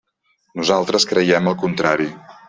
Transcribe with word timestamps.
Nosaltres 0.61 1.05
creiem 1.11 1.49
el 1.51 1.57
contrari. 1.65 2.09